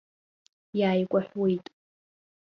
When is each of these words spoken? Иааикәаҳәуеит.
Иааикәаҳәуеит. 0.79 1.65